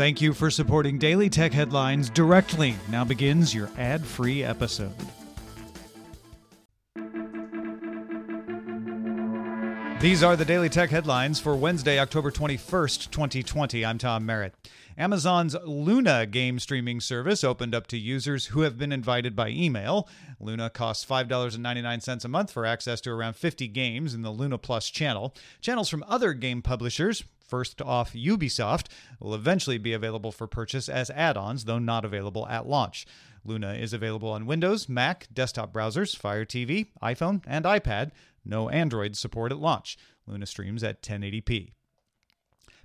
[0.00, 2.74] Thank you for supporting Daily Tech Headlines directly.
[2.88, 4.94] Now begins your ad free episode.
[10.00, 13.84] These are the Daily Tech headlines for Wednesday, October 21st, 2020.
[13.84, 14.54] I'm Tom Merritt.
[14.96, 20.08] Amazon's Luna game streaming service opened up to users who have been invited by email.
[20.40, 24.88] Luna costs $5.99 a month for access to around 50 games in the Luna Plus
[24.88, 25.34] channel.
[25.60, 28.86] Channels from other game publishers, first off Ubisoft,
[29.18, 33.06] will eventually be available for purchase as add ons, though not available at launch.
[33.44, 38.12] Luna is available on Windows, Mac, desktop browsers, Fire TV, iPhone, and iPad.
[38.44, 39.98] No Android support at launch.
[40.26, 41.72] Luna streams at 1080p.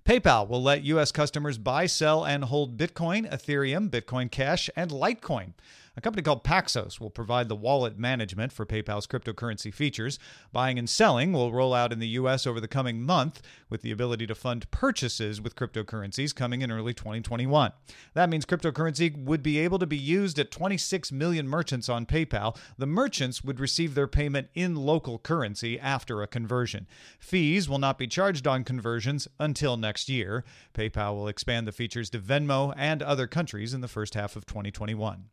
[0.05, 1.11] PayPal will let U.S.
[1.11, 5.53] customers buy, sell, and hold Bitcoin, Ethereum, Bitcoin Cash, and Litecoin.
[5.97, 10.19] A company called Paxos will provide the wallet management for PayPal's cryptocurrency features.
[10.51, 12.45] Buying and selling will roll out in the U.S.
[12.45, 16.93] over the coming month, with the ability to fund purchases with cryptocurrencies coming in early
[16.93, 17.71] 2021.
[18.13, 22.57] That means cryptocurrency would be able to be used at 26 million merchants on PayPal.
[22.77, 26.87] The merchants would receive their payment in local currency after a conversion.
[27.19, 30.43] Fees will not be charged on conversions until next year.
[30.73, 34.45] PayPal will expand the features to Venmo and other countries in the first half of
[34.45, 35.29] 2021.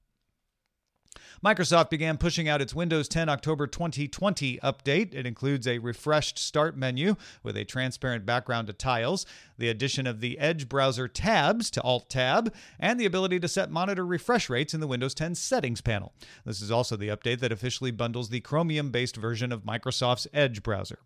[1.45, 5.15] Microsoft began pushing out its Windows 10 October 2020 update.
[5.15, 9.27] It includes a refreshed start menu with a transparent background to tiles,
[9.59, 13.71] the addition of the Edge browser tabs to Alt Tab, and the ability to set
[13.71, 16.13] monitor refresh rates in the Windows 10 settings panel.
[16.45, 20.63] This is also the update that officially bundles the Chromium based version of Microsoft's Edge
[20.63, 20.99] browser.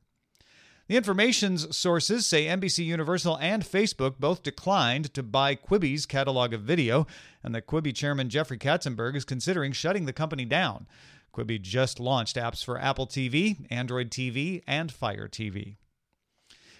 [0.88, 6.60] The information's sources say NBC Universal and Facebook both declined to buy Quibi's catalog of
[6.60, 7.08] video,
[7.42, 10.86] and that Quibi chairman Jeffrey Katzenberg is considering shutting the company down.
[11.34, 15.74] Quibi just launched apps for Apple TV, Android TV, and Fire TV.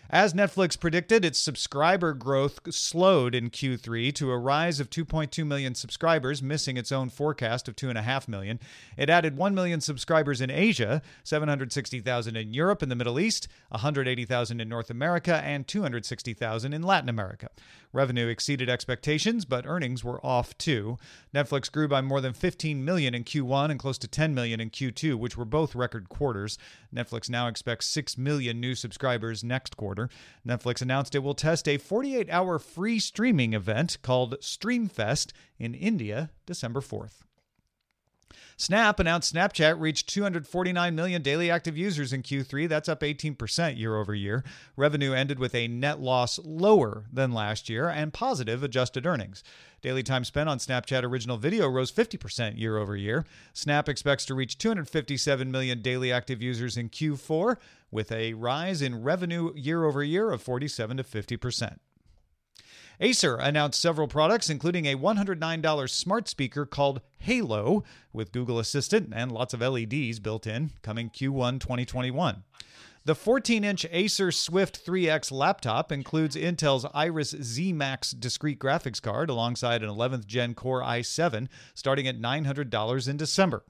[0.09, 5.75] As Netflix predicted, its subscriber growth slowed in Q3 to a rise of 2.2 million
[5.75, 8.61] subscribers, missing its own forecast of 2.5 million.
[8.97, 14.61] It added 1 million subscribers in Asia, 760,000 in Europe and the Middle East, 180,000
[14.61, 17.49] in North America, and 260,000 in Latin America.
[17.93, 20.99] Revenue exceeded expectations, but earnings were off too.
[21.35, 24.71] Netflix grew by more than 15 million in Q1 and close to 10 million in
[24.71, 26.59] Q2, which were both record quarters.
[26.95, 29.96] Netflix now expects 6 million new subscribers next quarter.
[30.47, 36.31] Netflix announced it will test a 48 hour free streaming event called Streamfest in India
[36.47, 37.26] December 4th.
[38.59, 42.67] Snap announced Snapchat reached 249 million daily active users in Q3.
[42.67, 44.45] That's up 18% year over year.
[44.77, 49.45] Revenue ended with a net loss lower than last year and positive adjusted earnings.
[49.83, 53.27] Daily time spent on Snapchat original video rose 50% year over year.
[53.53, 57.57] Snap expects to reach 257 million daily active users in Q4
[57.91, 61.77] with a rise in revenue year over year of 47 to 50%.
[63.01, 69.31] Acer announced several products, including a $109 smart speaker called Halo with Google Assistant and
[69.31, 72.45] lots of LEDs built in, coming Q1 2021.
[73.05, 79.31] The 14 inch Acer Swift 3X laptop includes Intel's Iris Z Max discrete graphics card
[79.31, 83.63] alongside an 11th gen Core i7, starting at $900 in December.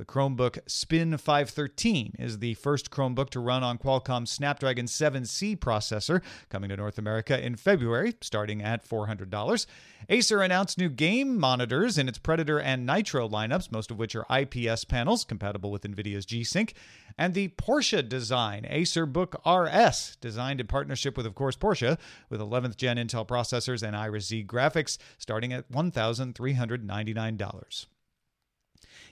[0.00, 6.22] The Chromebook Spin 513 is the first Chromebook to run on Qualcomm's Snapdragon 7C processor,
[6.48, 9.66] coming to North America in February, starting at $400.
[10.08, 14.24] Acer announced new game monitors in its Predator and Nitro lineups, most of which are
[14.34, 16.72] IPS panels compatible with NVIDIA's G Sync,
[17.18, 21.98] and the Porsche design Acer Book RS, designed in partnership with, of course, Porsche,
[22.30, 27.86] with 11th gen Intel processors and Iris Z graphics, starting at $1,399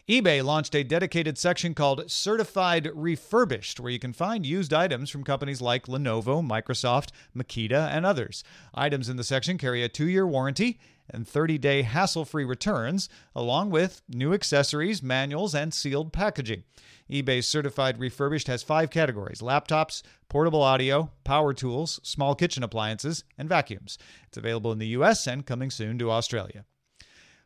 [0.08, 5.22] eBay launched a dedicated section called Certified Refurbished, where you can find used items from
[5.22, 8.42] companies like Lenovo, Microsoft, Makita, and others.
[8.74, 10.80] Items in the section carry a two year warranty
[11.10, 16.62] and 30 day hassle free returns, along with new accessories, manuals, and sealed packaging.
[17.10, 23.46] eBay's Certified Refurbished has five categories laptops, portable audio, power tools, small kitchen appliances, and
[23.46, 23.98] vacuums.
[24.28, 26.64] It's available in the US and coming soon to Australia.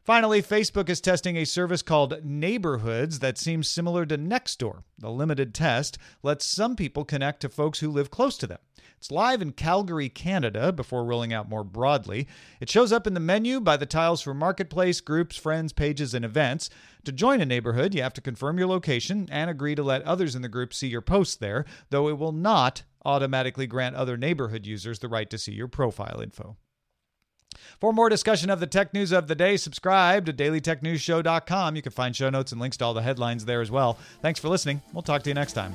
[0.04, 4.82] Finally, Facebook is testing a service called Neighborhoods that seems similar to Nextdoor.
[4.98, 8.58] The limited test lets some people connect to folks who live close to them.
[8.96, 12.26] It's live in Calgary, Canada, before rolling out more broadly.
[12.60, 16.24] It shows up in the menu by the tiles for Marketplace, Groups, Friends, Pages, and
[16.24, 16.68] Events.
[17.04, 20.34] To join a neighborhood, you have to confirm your location and agree to let others
[20.34, 24.66] in the group see your posts there, though it will not automatically grant other neighborhood
[24.66, 26.56] users the right to see your profile info.
[27.80, 31.76] For more discussion of the tech news of the day, subscribe to dailytechnewsshow.com.
[31.76, 33.98] You can find show notes and links to all the headlines there as well.
[34.20, 34.82] Thanks for listening.
[34.92, 35.74] We'll talk to you next time.